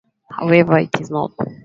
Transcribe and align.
However 0.31 0.79
it 0.79 0.99
is 0.99 1.11
not. 1.11 1.31